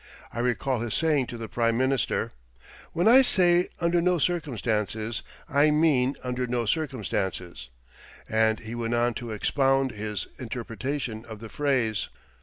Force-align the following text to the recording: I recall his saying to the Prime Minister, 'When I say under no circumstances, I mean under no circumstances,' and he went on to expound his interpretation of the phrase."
I 0.33 0.39
recall 0.39 0.79
his 0.79 0.95
saying 0.95 1.27
to 1.27 1.37
the 1.37 1.47
Prime 1.47 1.77
Minister, 1.77 2.31
'When 2.91 3.07
I 3.07 3.21
say 3.21 3.67
under 3.79 4.01
no 4.01 4.17
circumstances, 4.17 5.21
I 5.47 5.69
mean 5.69 6.15
under 6.23 6.47
no 6.47 6.65
circumstances,' 6.65 7.69
and 8.27 8.61
he 8.61 8.73
went 8.73 8.95
on 8.95 9.13
to 9.13 9.29
expound 9.29 9.91
his 9.91 10.25
interpretation 10.39 11.23
of 11.25 11.39
the 11.39 11.49
phrase." 11.49 12.07